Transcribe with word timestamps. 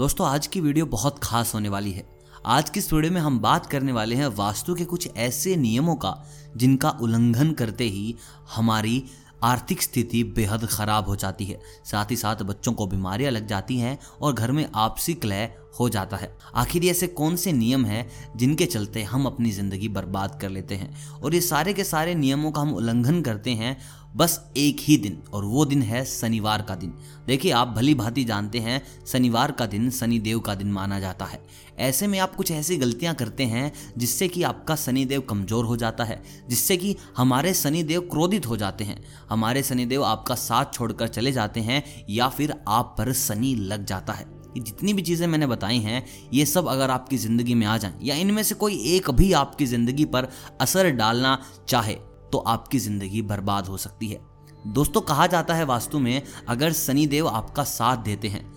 दोस्तों, 0.00 0.26
आज 0.26 0.46
की 0.46 0.60
वीडियो 0.60 0.84
बहुत 0.86 1.18
खास 1.22 1.54
होने 1.54 1.68
वाली 1.68 1.90
है। 1.92 2.04
आज 2.46 2.70
की 2.70 2.80
इस 2.80 2.92
वीडियो 2.92 3.12
में 3.12 3.20
हम 3.20 3.38
बात 3.40 3.66
करने 3.66 3.92
वाले 3.92 4.16
हैं 4.16 4.26
वास्तु 4.26 4.74
के 4.74 4.84
कुछ 4.84 5.08
ऐसे 5.16 5.56
नियमों 5.56 5.96
का, 5.96 6.14
जिनका 6.56 6.90
उल्लंघन 6.90 7.50
करते 7.52 7.84
ही 7.84 8.14
हमारी 8.54 9.04
आर्थिक 9.42 9.82
स्थिति 9.82 10.24
बेहद 10.36 10.66
खराब 10.66 11.06
हो 11.06 11.16
जाती 11.16 11.44
है। 11.44 11.60
साथ 11.84 12.10
ही 12.10 12.16
साथ 12.16 12.36
बच्चों 12.36 12.72
को 12.72 12.86
बीमारियाँ 12.86 13.32
लग 13.32 13.46
जाती 13.46 13.78
हैं 13.78 13.98
और 14.22 14.32
घर 14.32 14.52
में 14.52 14.68
आपसी 14.74 15.14
कलह 15.14 15.46
हो 15.70 15.88
जाता 15.88 16.16
है। 16.16 16.32
आखिर 16.54 16.84
ऐसे 16.84 17.06
कौन 17.06 17.36
से 17.36 17.52
नियम 17.52 17.84
हैं 17.84 18.08
जिनके 18.36 18.66
चलते 18.66 19.02
हम 19.02 19.26
अपनी 19.26 19.50
ज़िंदगी 19.50 19.88
बर्बाद 19.88 20.38
कर 20.40 20.50
लेते 20.50 20.74
हैं? 20.74 20.94
और 21.14 21.34
ये 21.34 21.40
सारे 21.40 21.72
के 21.72 21.84
सारे 21.84 22.14
नियमों 22.14 22.50
का 22.50 22.60
हम 22.60 22.74
उल्लंघन 22.74 23.22
करते 23.22 23.50
हैं 23.52 23.76
बस 24.16 24.38
एक 24.56 24.76
ही 24.80 24.96
दिन, 24.96 25.18
और 25.32 25.44
वो 25.44 25.64
दिन 25.64 25.82
है 25.82 26.04
शनिवार 26.04 26.62
का 26.62 26.74
दिन। 26.74 26.92
देखिए, 27.26 27.50
आप 27.52 27.68
भली 27.68 27.94
भांति 27.94 28.24
जानते 28.24 28.58
हैं, 28.58 28.80
शनिवार 29.06 29.52
का 29.52 29.66
दिन 29.66 29.90
शनिदेव 29.90 30.40
का 30.40 30.54
दिन 30.54 30.72
माना 30.72 30.98
जाता 31.00 31.24
है। 31.24 31.40
ऐसे 31.78 32.06
में 32.06 32.18
आप 32.18 32.34
कुछ 32.34 32.50
ऐसी 32.50 32.76
गलतियाँ 32.76 33.14
करते 33.14 33.44
हैं 33.44 33.72
जिससे 33.98 34.28
कि 34.28 34.42
आपका 34.42 34.76
शनिदेव 34.76 35.20
कमज़ोर 35.20 35.64
हो 35.64 35.76
जाता 35.76 36.04
है, 36.04 36.22
जिससे 36.48 36.76
कि 36.76 36.96
हमारे 37.16 37.54
शनिदेव 37.54 38.00
क्रोधित 38.02 38.46
हो 38.46 38.56
जाते 38.56 38.84
हैं। 38.84 39.02
हमारे 39.30 39.62
शनिदेव 39.62 40.04
आपका 40.04 40.34
साथ 40.36 40.74
छोड़कर 40.74 41.08
चले 41.08 41.32
जाते 41.32 41.60
हैं 41.60 41.82
या 42.10 42.28
फिर 42.28 42.54
आप 42.68 42.94
पर 42.98 43.12
शनि 43.12 43.54
लग 43.54 43.84
जाता 43.84 44.12
है। 44.12 44.39
जितनी 44.56 44.92
भी 44.92 45.02
चीज़ें 45.02 45.26
मैंने 45.26 45.46
बताई 45.46 45.78
हैं, 45.78 46.04
ये 46.32 46.44
सब 46.46 46.68
अगर 46.68 46.90
आपकी 46.90 47.16
ज़िंदगी 47.18 47.54
में 47.54 47.66
आ 47.66 47.76
जाएँ, 47.78 47.94
या 48.02 48.14
इनमें 48.16 48.42
से 48.42 48.54
कोई 48.54 48.78
एक 48.88 49.10
भी 49.12 49.32
आपकी 49.34 49.66
ज़िंदगी 49.66 50.04
पर 50.06 50.28
असर 50.60 50.90
डालना 50.92 51.38
चाहे 51.68 51.94
तो 52.32 52.38
आपकी 52.38 52.78
ज़िंदगी 52.78 53.22
बर्बाद 53.24 53.66
हो 53.66 53.76
सकती 53.78 54.08
है। 54.08 54.20
दोस्तों, 54.66 55.00
कहा 55.00 55.26
जाता 55.26 55.54
है 55.54 55.64
वास्तु 55.64 55.98
में, 55.98 56.22
अगर 56.48 56.72
शनिदेव 56.74 57.28
आपका 57.28 57.64
साथ 57.64 58.04
देते 58.04 58.28
हैं 58.28 58.48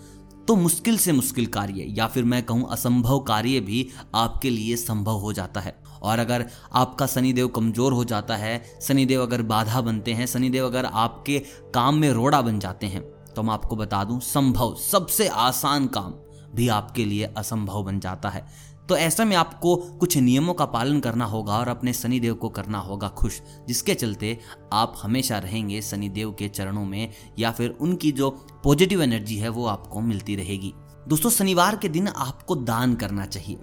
तो 0.47 0.55
मुश्किल 0.55 0.97
से 0.97 1.11
मुश्किल 1.11 1.45
कार्य, 1.47 1.85
या 1.89 2.07
फिर 2.07 2.23
मैं 2.23 2.41
कहूँ 2.43 2.67
असंभव 2.71 3.19
कार्य 3.19 3.59
भी 3.61 3.87
आपके 4.15 4.49
लिए 4.49 4.75
संभव 4.77 5.17
हो 5.17 5.33
जाता 5.33 5.59
है। 5.59 5.75
और 6.01 6.19
अगर 6.19 6.45
आपका 6.73 7.05
शनिदेव 7.07 7.47
कमज़ोर 7.47 7.93
हो 7.93 8.03
जाता 8.03 8.35
है, 8.35 8.63
शनिदेव 8.81 9.21
अगर 9.21 9.41
बाधा 9.43 9.81
बनते 9.81 10.13
हैं, 10.13 10.25
शनिदेव 10.27 10.65
अगर 10.65 10.85
आपके 10.85 11.39
काम 11.73 11.95
में 11.95 12.09
रोड़ा 12.11 12.41
बन 12.41 12.59
जाते 12.59 12.87
हैं 12.87 13.01
तो 13.35 13.43
मैं 13.43 13.53
आपको 13.53 13.75
बता 13.75 14.03
दूँ, 14.03 14.19
संभव, 14.19 14.75
सबसे 14.75 15.27
आसान 15.27 15.87
काम 15.87 16.13
भी 16.55 16.67
आपके 16.67 17.05
लिए 17.05 17.23
असंभव 17.37 17.83
बन 17.83 17.99
जाता 17.99 18.29
है। 18.29 18.73
तो 18.89 18.97
ऐसे 18.97 19.25
में 19.25 19.35
आपको 19.35 19.75
कुछ 19.75 20.17
नियमों 20.17 20.53
का 20.53 20.65
पालन 20.65 20.99
करना 20.99 21.25
होगा 21.25 21.57
और 21.57 21.67
अपने 21.67 21.93
शनिदेव 21.93 22.33
को 22.33 22.49
करना 22.49 22.77
होगा 22.77 23.07
खुश, 23.07 23.41
जिसके 23.67 23.93
चलते 23.93 24.39
आप 24.73 24.93
हमेशा 25.01 25.37
रहेंगे 25.37 25.81
शनिदेव 25.81 26.31
के 26.31 26.47
चरणों 26.47 26.85
में 26.85 27.09
या 27.39 27.51
फिर 27.51 27.69
उनकी 27.69 28.11
जो 28.11 28.29
पॉजिटिव 28.63 29.01
एनर्जी 29.01 29.37
है 29.37 29.49
वो 29.49 29.65
आपको 29.65 30.01
मिलती 30.01 30.35
रहेगी। 30.35 30.73
दोस्तों, 31.07 31.29
शनिवार 31.29 31.75
के 31.75 31.89
दिन 31.89 32.07
आपको 32.07 32.55
दान 32.55 32.95
करना 32.95 33.25
चाहिए। 33.25 33.57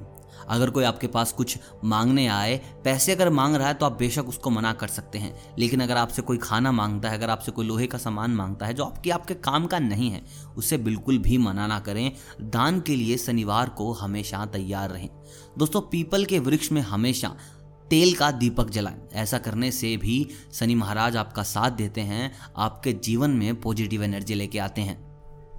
अगर 0.49 0.71
कोई 0.71 0.85
आपके 0.85 1.07
पास 1.07 1.33
कुछ 1.33 1.59
मांगने 1.85 2.27
आए, 2.27 2.61
पैसे 2.85 3.13
अगर 3.13 3.31
मांग 3.31 3.57
रहा 3.57 3.69
है 3.69 3.75
तो 3.75 3.87
आप 3.87 3.99
बेशक 3.99 4.29
उसको 4.29 4.51
मना 4.51 4.73
कर 4.73 4.89
सकते 4.89 5.19
हैं। 5.19 5.55
लेकिन 5.59 5.81
अगर 5.81 5.97
आपसे 5.97 6.23
कोई 6.23 6.39
खाना 6.39 6.73
माँगता 6.73 7.09
है, 7.09 7.19
अगर 7.19 7.31
आपसे 7.31 7.53
कोई 7.53 7.67
लोहे 7.67 7.87
का 7.87 7.99
सामान 7.99 8.31
माँगता 8.31 8.67
है, 8.67 8.75
जो 8.75 8.85
आपके 8.85 9.11
आपके 9.11 9.35
काम 9.35 9.67
का 9.67 9.79
नहीं 9.79 10.11
है, 10.11 10.23
उसे 10.57 10.79
बिल्कुल 10.79 11.19
भी 11.19 11.39
मना 11.39 11.67
ना 11.67 11.79
करें। 11.79 12.13
दान 12.41 12.81
के 12.81 12.97
लिए 12.97 13.17
शनिवार 13.17 13.69
को 13.69 13.93
हमेशा 13.93 14.47
तैयार 14.47 14.91
रहें। 14.91 15.09
दोस्तों, 15.59 15.81
पीपल 15.81 16.25
के 16.25 16.39
वृक्ष 16.39 16.73
में 16.73 16.81
हमेशा 16.81 17.37
तेल 17.91 18.15
का 18.15 18.31
दीपक 18.31 18.71
जलाएँ। 18.71 19.09
ऐसा 19.13 19.39
करने 19.39 19.71
से 19.71 19.97
भी 19.97 20.29
शनि 20.53 20.75
महाराज 20.75 21.17
आपका 21.17 21.43
साथ 21.43 21.71
देते 21.71 22.01
हैं, 22.01 22.33
आपके 22.57 22.93
जीवन 22.93 23.31
में 23.31 23.61
पॉजिटिव 23.61 24.03
एनर्जी 24.03 24.35
लेके 24.35 24.59
आते 24.59 24.81
हैं। 24.81 24.99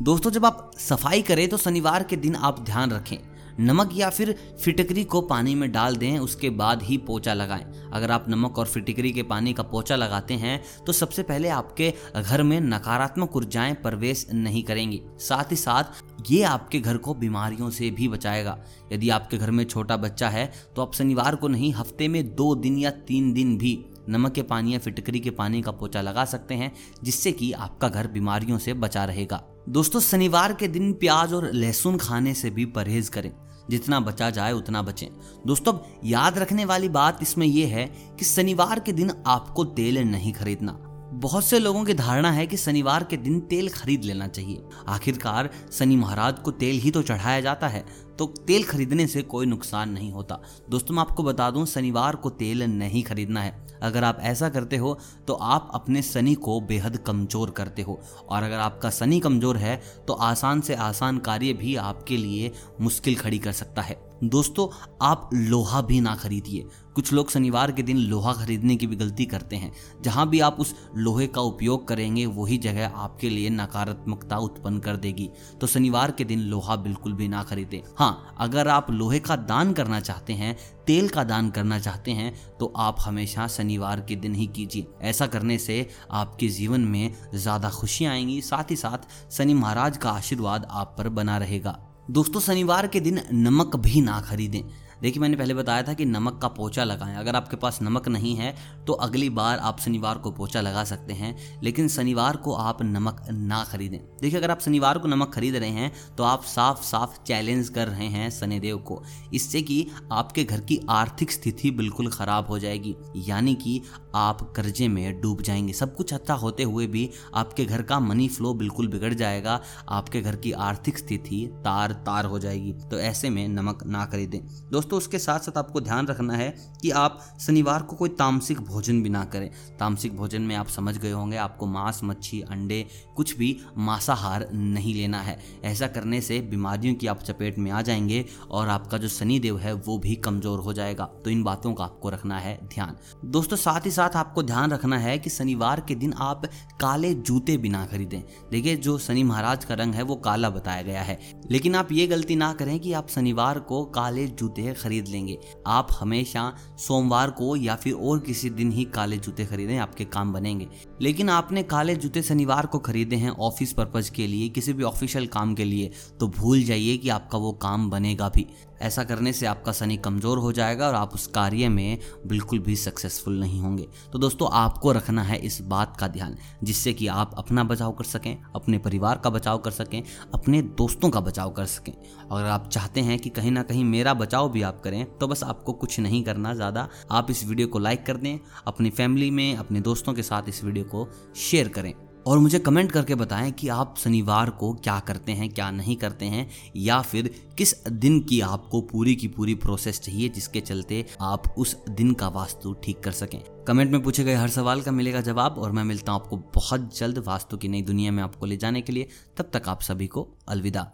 दोस्तों, 0.02 0.32
जब 0.32 0.45
आप 0.45 0.72
सफ़ाई 0.78 1.22
करें 1.22 1.48
तो 1.50 1.58
शनिवार 1.58 2.04
के 2.04 2.16
दिन 2.16 2.36
आप 2.36 2.60
ध्यान 2.60 2.92
रखें। 2.92 3.18
नमक 3.60 3.90
या 3.94 4.10
फिर 4.10 4.36
फिटकरी 4.64 5.04
को 5.04 5.22
पानी 5.22 5.56
में 5.56 5.72
डाल 5.72 5.96
दें, 5.96 6.18
उसके 6.20 6.50
बाद 6.52 6.84
ही 6.84 6.98
पोचा 6.98 7.34
लगाएँ। 7.34 7.66
अगर 7.94 8.12
आप 8.12 8.26
नमक 8.30 8.58
और 8.60 8.68
फिटकरी 8.68 9.12
के 9.12 9.24
पानी 9.24 9.54
का 9.54 9.64
पोचा 9.64 9.96
लगाते 9.96 10.34
हैं 10.34 10.62
तो 10.86 10.94
सबसे 10.94 11.23
पहले 11.23 11.50
आपके 11.50 11.94
घर 12.17 12.44
में 12.44 12.60
नकारात्मक 12.61 13.36
ऊर्जाएँ 13.36 13.73
प्रवेश 13.73 14.26
नहीं 14.34 14.64
करेंगी। 14.64 15.02
साथ 15.20 15.52
ही 15.52 15.56
साथ 15.56 16.11
ये 16.30 16.42
आपके 16.43 16.80
घर 16.80 16.98
को 16.98 17.14
बीमारियों 17.14 17.70
से 17.70 17.89
भी 17.89 18.08
बचाएगा। 18.08 18.58
यदि 18.92 19.09
आपके 19.09 19.37
घर 19.37 19.52
में 19.52 19.64
छोटा 19.64 19.98
बच्चा 19.98 20.30
है 20.30 20.52
तो 20.76 20.82
आप 20.82 20.93
शनिवार 20.93 21.36
को 21.36 21.48
नहीं, 21.48 21.73
हफ़्ते 21.73 22.08
में 22.08 22.36
दो 22.36 22.54
दिन 22.55 22.77
या 22.77 22.89
तीन 23.08 23.32
दिन 23.33 23.58
भी 23.58 23.86
नमक 24.09 24.31
के 24.31 24.42
पानी 24.42 24.73
या 24.73 24.80
फिटकरी 24.80 25.20
के 25.20 25.30
पानी 25.30 25.61
का 25.61 25.71
पोचा 25.71 26.02
लगा 26.02 26.26
सकते 26.26 26.55
हैं, 26.55 26.71
जिससे 27.04 27.31
कि 27.31 27.52
आपका 27.52 27.89
घर 27.89 28.08
बीमारियों 28.08 28.58
से 28.58 28.73
बचा 28.73 29.05
रहेगा। 29.05 29.43
दोस्तों, 29.70 29.99
शनिवार 29.99 30.54
के 30.54 30.67
दिन 30.67 30.92
प्याज 30.93 31.33
और 31.33 31.52
लहसुन 31.54 31.98
खाने 31.98 32.33
से 32.33 32.49
भी 32.49 32.65
परहेज 32.65 33.10
करें। 33.10 33.31
जितना 33.70 33.99
बचा 33.99 34.30
जाए, 34.30 34.52
उतना 34.52 34.81
बचें। 34.81 35.08
दोस्तों, 35.48 35.77
याद 36.05 36.37
रखने 36.37 36.65
वाली 36.65 36.89
बात 36.89 37.20
इसमें 37.21 37.48
यह 37.48 37.76
है 37.76 37.86
कि 38.20 38.26
शनिवार 38.26 38.80
के 38.80 38.92
दिन 38.92 39.11
आपको 39.27 39.64
तेल 39.65 39.98
नहीं 39.98 40.33
खरीदना। 40.33 40.91
बहुत 41.14 41.44
से 41.45 41.58
लोगों 41.60 41.83
की 41.86 41.94
धारणा 41.94 42.32
है 42.32 42.45
कि 42.48 42.58
शनिवार 42.58 43.04
के 43.04 43.17
दिन 43.17 43.39
तेल 43.42 43.70
खरीद 43.70 44.04
लेना 44.04 44.27
चाहिए। 44.27 44.61
आखिरकार 44.88 45.49
शनि 45.72 45.95
महाराज 45.95 46.39
को 46.39 46.52
तेल 46.54 46.80
ही 46.80 46.92
तो 46.92 47.02
चढ़ाया 47.02 47.42
जाता 47.42 47.67
है 47.67 47.83
तो 48.20 48.26
तेल 48.48 48.64
खरीदने 48.64 49.08
से 49.08 49.22
कोई 49.23 49.45
नुकसान 49.45 49.89
नहीं 49.89 50.11
होता। 50.11 50.39
दोस्तों, 50.70 50.95
मैं 50.95 51.02
आपको 51.02 51.23
बता 51.23 51.49
दूँ, 51.52 51.66
शनिवार 51.66 52.16
को 52.16 52.30
तेल 52.32 52.64
नहीं 52.64 53.04
खरीदना 53.04 53.42
है। 53.42 53.80
अगर 53.83 54.04
आप 54.04 54.20
ऐसा 54.22 54.49
करते 54.49 54.77
हो 54.77 54.98
तो 55.27 55.33
आप 55.33 55.72
अपने 55.73 56.02
शनि 56.02 56.36
को 56.36 56.60
बेहद 56.61 56.98
कमज़ोर 56.98 57.49
करते 57.49 57.82
हो। 57.82 57.99
और 58.30 58.43
अगर 58.43 58.58
आपका 58.58 58.89
शनि 58.92 59.20
कमज़ोर 59.20 59.58
है 59.58 59.82
तो 60.08 60.14
आसान 60.14 60.61
से 60.61 60.76
आसान 60.76 61.17
कार्य 61.20 61.54
भी 61.54 61.76
आपके 61.78 62.17
लिए 62.17 62.52
मुश्किल 62.82 63.16
खड़ी 63.16 63.39
कर 63.39 63.52
सकता 63.54 63.82
है। 63.82 63.99
दोस्तों, 64.21 64.67
आप 65.02 65.30
लोहा 65.33 65.82
भी 65.82 65.99
ना 66.02 66.14
खरीदिए। 66.15 66.65
कुछ 66.95 67.11
लोग 67.14 67.30
शनिवार 67.32 67.71
के 67.71 67.83
दिन 67.83 67.98
लोहा 67.98 68.33
खरीदने 68.33 68.76
की 68.76 68.87
भी 68.87 68.95
गलती 68.95 69.26
करते 69.26 69.55
हैं। 69.55 69.71
जहाँ 70.04 70.27
भी 70.30 70.39
आप 70.39 70.59
उस 70.59 70.73
लोहे 70.95 71.27
का 71.27 71.42
उपयोग 71.42 71.87
करेंगे, 71.87 72.26
वही 72.26 72.58
जगह 72.58 72.87
आपके 72.87 73.30
लिए 73.30 73.49
नकारात्मकता 73.49 74.37
उत्पन्न 74.37 74.80
कर 74.80 74.95
देगी। 74.98 75.30
तो 75.61 75.67
शनिवार 75.67 76.11
के 76.11 76.23
दिन 76.23 76.39
लोहा 76.42 76.76
बिल्कुल 76.77 77.14
भी 77.14 77.27
ना 77.27 77.43
खरीदें। 77.43 77.81
हाँ 77.99 78.36
अगर 78.39 78.67
आप 78.67 78.92
लोहे 78.92 79.20
का 79.20 79.36
दान 79.36 79.73
करना 79.73 79.99
चाहते 79.99 80.33
हैं, 80.33 80.55
तेल 80.87 81.10
का 81.10 81.23
दान 81.23 81.49
करना 81.49 81.80
चाहते 81.80 82.11
हैं 82.11 82.33
तो 82.60 82.73
आप 82.77 82.98
हमेशा 82.99 83.48
शनिवार 83.49 84.02
के 84.02 84.15
दिन 84.15 84.36
ही 84.36 84.48
कीजिए। 84.48 84.87
ऐसा 85.02 85.27
करने 85.27 85.58
से 85.58 85.87
आपके 86.11 86.48
जीवन 86.49 86.81
में 86.81 87.14
ज़्यादा 87.33 87.70
खुशियाँ 87.71 88.14
आएँगी, 88.14 88.42
साथ 88.42 88.71
ही 88.71 88.76
साथ 88.76 89.31
शनि 89.31 89.54
महाराज 89.54 89.98
का 89.98 90.11
आशीर्वाद 90.11 90.67
आप 90.71 90.95
पर 90.98 91.10
बना 91.10 91.37
रहेगा। 91.37 91.80
दोस्तों 92.11 92.39
शनिवार 92.42 92.88
के 92.88 92.99
दिन 92.99 93.20
नमक 93.33 93.76
भी 93.76 94.02
ना 94.02 94.20
खरीदें। 94.22 94.61
देखिए, 95.02 95.22
मैंने 95.22 95.38
पहले 95.38 95.54
बताया 95.54 95.84
था 95.84 95.94
कि 95.94 96.06
नमक 96.06 96.39
का 96.42 96.48
पोचा 96.50 96.84
लगाएँ। 96.84 97.16
अगर 97.16 97.36
आपके 97.36 97.58
पास 97.58 97.80
नमक 97.82 98.08
नहीं 98.08 98.36
है 98.36 98.54
तो 98.88 98.94
अगली 98.95 99.30
बार 99.32 99.58
आप 99.60 99.80
शनिवार 99.80 100.17
को 100.17 100.32
पोचा 100.32 100.62
लगा 100.62 100.84
सकते 100.84 101.14
हैं, 101.14 101.36
लेकिन 101.64 101.88
शनिवार 101.88 102.36
को 102.38 102.54
आप 102.54 102.82
नमक 102.84 103.22
ना 103.32 103.64
खरीदें। 103.64 104.00
देखिए, 104.22 104.38
अगर 104.40 104.52
आप 104.52 104.60
शनिवार 104.60 104.98
को 104.98 105.08
नमक 105.08 105.34
खरीद 105.34 105.56
रहे 105.56 105.70
हैं 105.70 105.92
तो 106.17 106.23
आप 106.23 106.44
साफ़ 106.45 106.84
साफ़ 106.84 107.17
चैलेंज 107.23 107.70
कर 107.70 107.88
रहे 107.88 108.08
हैं 108.08 108.30
शनिदेव 108.32 108.78
को। 108.82 109.02
इससे 109.34 109.61
कि 109.61 109.86
आपके 110.11 110.44
घर 110.44 110.60
की 110.61 110.80
आर्थिक 110.90 111.32
स्थिति 111.32 111.72
बिल्कुल 111.72 112.10
ख़राब 112.10 112.48
हो 112.48 112.60
जाएगी, 112.60 112.95
यानी 113.17 113.56
कि 113.56 113.82
आप 114.16 114.42
कर्जे 114.56 114.88
में 114.88 115.20
डूब 115.22 115.42
जाएँगे। 115.42 115.73
सब 115.73 115.95
कुछ 115.95 116.14
अच्छा 116.14 116.34
होते 116.36 116.64
हुए 116.64 116.88
भी 116.88 117.10
आपके 117.36 117.66
घर 117.66 117.82
का 117.82 118.00
मनी 118.00 118.28
फ्लो 118.28 118.54
बिल्कुल 118.54 118.88
बिगड़ 118.88 119.14
जाएगा, 119.14 119.60
आपके 119.90 120.22
घर 120.22 120.36
की 120.36 120.52
आर्थिक 120.52 120.98
स्थिति 120.98 121.45
तार 121.66 121.92
तार 122.06 122.26
हो 122.26 122.40
जाएगी। 122.40 122.73
तो 122.92 123.00
ऐसे 123.00 123.30
में 123.30 123.48
नमक 123.50 123.84
ना 123.86 124.06
खरीदें। 124.06 124.40
दोस्तों 124.72 124.91
दोस्तों, 124.92 125.08
उसके 125.08 125.20
साथ 125.20 125.40
साथ 125.40 125.58
आपको 125.58 125.82
ध्यान 125.82 126.08
रखना 126.08 126.34
है 126.34 126.56
कि 126.82 126.92
आप 126.92 127.20
शनिवार 127.40 127.82
को 127.82 127.96
कोई 127.96 128.10
तामसिक 128.10 128.62
भोजन 128.62 129.04
भी 129.04 129.10
ना 129.10 129.24
करें। 129.25 129.52
तामसिक 129.80 130.18
भोजन 130.18 130.42
में 130.42 130.56
आप 130.56 130.68
समझ 130.68 130.98
गए 130.98 131.12
होंगे, 131.12 131.38
आपको 131.38 131.66
मांस, 131.66 132.02
मच्छी, 132.04 132.42
अंडे, 132.42 132.86
कुछ 133.16 133.38
भी 133.38 133.57
मांसाहार 133.78 134.48
नहीं 134.54 134.96
लेना 134.96 135.19
है। 135.22 135.40
ऐसा 135.63 135.88
करने 135.88 136.22
से 136.22 136.40
बीमारियों 136.40 136.96
की 136.96 137.07
आप 137.07 137.24
चपेट 137.24 137.60
में 137.60 137.72
आ 137.72 137.81
जाएँगे 137.81 138.26
और 138.52 138.68
आपका 138.68 138.98
जो 138.98 139.08
शनिदेव 139.08 139.58
है, 139.58 139.74
वो 139.74 139.98
भी 139.98 140.16
कमज़ोर 140.16 140.60
हो 140.60 140.74
जाएगा। 140.74 141.06
तो 141.06 141.30
इन 141.30 141.44
बातों 141.44 141.74
का 141.74 141.84
आपको 141.84 142.10
रखना 142.10 142.40
है 142.40 142.60
ध्यान। 142.64 142.96
दोस्तों, 143.26 143.58
साथ 143.58 143.86
ही 143.86 143.92
साथ 143.92 144.16
आपको 144.16 144.44
ध्यान 144.44 144.72
रखना 144.72 144.98
है 144.98 145.18
कि 145.20 145.30
शनिवार 145.30 145.80
के 145.88 145.96
दिन 145.96 146.14
आप 146.14 146.46
काले 146.82 147.14
जूते 147.14 147.58
भी 147.58 147.70
ना 147.70 147.86
खरीदें। 147.86 148.22
देखिए, 148.52 148.76
जो 148.76 148.98
शनि 148.98 149.24
महाराज 149.24 149.66
का 149.66 149.74
रंग 149.74 149.94
है, 149.94 150.04
वो 150.04 150.16
काला 150.16 150.50
बताया 150.50 150.82
गया 150.82 151.02
है। 151.02 151.20
लेकिन 151.52 151.76
आप 151.76 151.92
ये 151.92 152.08
गलती 152.08 152.36
ना 152.36 152.54
करें 152.54 152.80
कि 152.80 152.94
आप 152.94 153.10
शनिवार 153.10 153.60
को 153.60 153.86
काले 153.86 154.28
जूते 154.28 154.62
खरीद 154.81 155.07
लेंगे। 155.07 155.38
आप 155.68 155.88
हमेशा 156.00 156.51
सोमवार 156.78 157.31
को 157.31 157.56
या 157.56 157.75
फिर 157.75 157.94
और 157.94 158.19
किसी 158.19 158.50
दिन 158.50 158.72
ही 158.72 158.86
काले 158.86 159.18
जूते 159.18 159.45
खरीदें, 159.45 159.78
आपके 159.78 160.06
काम 160.06 160.33
बनेंगे। 160.33 160.68
लेकिन 161.01 161.30
आपने 161.30 161.63
काले 161.65 161.95
जूते 161.95 162.21
शनिवार 162.21 162.65
को 162.65 162.80
खरीदे 162.80 163.15
हैं 163.15 163.30
ऑफ़िस 163.31 163.71
पर्पज 163.74 164.09
के 164.09 164.27
लिए, 164.27 164.50
किसी 164.50 164.74
भी 164.74 164.83
ऑफिशियल 164.83 165.27
काम 165.27 165.53
के 165.56 165.63
लिए 165.65 165.92
तो 166.19 166.27
भूल 166.30 166.63
जाइए 166.63 166.98
कि 166.98 167.09
आपका 167.09 167.38
वो 167.38 167.51
काम 167.62 167.89
बनेगा 167.89 168.30
भी। 168.30 168.48
ऐसा 168.81 169.03
करने 169.03 169.31
से 169.33 169.45
आपका 169.45 169.71
शनि 169.71 169.95
कमज़ोर 169.98 170.38
हो 170.38 170.51
जाएगा 170.51 170.88
और 170.88 170.95
आप 170.95 171.13
उस 171.13 171.25
कार्य 171.27 171.68
में 171.69 171.98
बिल्कुल 172.27 172.59
भी 172.59 172.75
सक्सेसफुल 172.75 173.39
नहीं 173.39 173.59
होंगे। 173.59 173.88
तो 174.13 174.19
दोस्तों, 174.19 174.48
आपको 174.51 174.92
रखना 174.92 175.24
है 175.24 175.38
इस 175.39 175.59
बात 175.63 175.98
का 175.98 176.07
ध्यान, 176.07 176.38
जिससे 176.63 176.94
कि 176.94 177.07
आप 177.07 177.33
अपना 177.38 177.63
बचाव 177.63 177.92
कर 177.92 178.03
सकें, 178.03 178.38
अपने 178.56 178.77
परिवार 178.77 179.21
का 179.24 179.30
बचाव 179.30 179.57
कर 179.57 179.71
सकें, 179.71 180.01
अपने 180.33 180.62
दोस्तों 180.62 181.09
का 181.09 181.19
बचाव 181.19 181.51
कर 181.51 181.65
सकें। 181.65 181.94
अगर 181.94 182.45
आप 182.45 182.69
चाहते 182.69 183.01
हैं 183.01 183.19
कि 183.19 183.30
कहीं 183.31 183.51
ना 183.51 183.63
कहीं 183.63 183.83
मेरा 183.86 184.13
बचाव 184.13 184.50
भी 184.51 184.62
आप 184.62 184.81
करें 184.83 185.06
तो 185.18 185.27
बस 185.27 185.44
आपको 185.44 185.74
कुछ 185.74 186.00
नहीं 186.00 186.24
करना 186.24 186.53
ज़्यादा। 186.53 186.88
आप 187.12 187.31
इस 187.31 187.45
वीडियो 187.45 187.68
को 187.68 187.80
लाइक 187.80 188.06
कर 188.06 188.18
दें, 188.18 188.39
अपनी 188.68 188.89
फैमिली 188.92 189.30
में, 189.31 189.56
अपने 189.57 189.81
दोस्तों 189.81 190.13
के 190.13 190.24
साथ 190.24 190.50
इस 190.50 190.63
वीडियो 190.63 190.86
को 190.92 191.08
शेयर 191.36 191.68
करें। 191.68 191.94
और 192.28 192.40
मुझे 192.40 192.60
कमेंट 192.60 192.92
करके 192.92 193.16
बताएँ 193.16 193.52
कि 193.52 193.68
आप 193.68 193.96
शनिवार 193.98 194.50
को 194.50 194.74
क्या 194.74 195.00
करते 195.00 195.32
हैं, 195.32 195.50
क्या 195.50 195.72
नहीं 195.72 195.96
करते 195.96 196.26
हैं, 196.26 196.50
या 196.76 197.02
फिर 197.02 197.30
किस 197.58 197.74
दिन 197.88 198.20
की 198.20 198.42
आपको 198.42 198.82
पूरी 198.82 199.16
की 199.16 199.28
पूरी 199.28 199.56
प्रोसेस 199.56 200.00
चाहिए 200.00 200.30
जिसके 200.30 200.62
चलते 200.62 201.06
आप 201.22 201.54
उस 201.58 201.76
दिन 201.90 202.14
का 202.14 202.28
वास्तु 202.28 202.74
ठीक 202.74 203.00
कर 203.00 203.12
सकें। 203.12 203.40
कमेंट 203.68 203.92
में 203.92 204.02
पूछे 204.04 204.24
गए 204.24 204.36
हर 204.36 204.50
सवाल 204.50 204.82
का 204.82 204.92
मिलेगा 204.92 205.22
जवाब 205.22 205.58
और 205.58 205.72
मैं 205.72 205.84
मिलता 205.84 206.12
हूँ 206.12 206.22
आपको 206.22 206.38
बहुत 206.38 206.98
जल्द 206.98 207.18
वास्तु 207.18 207.58
की 207.58 207.68
नई 207.68 207.82
दुनिया 207.82 208.12
में 208.12 208.24
आपको 208.24 208.46
ले 208.46 208.58
जाने 208.58 208.82
के 208.82 208.94
लिए। 208.94 209.08
तब 209.38 209.52
तक 209.54 209.70
आप 209.70 209.82
सभी 209.82 210.08
को 210.08 210.28
अलविदा। 210.48 210.92